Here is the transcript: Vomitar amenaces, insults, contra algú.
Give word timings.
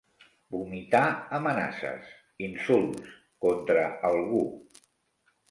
Vomitar 0.53 1.01
amenaces, 1.39 2.07
insults, 2.47 3.13
contra 3.47 3.87
algú. 4.11 4.43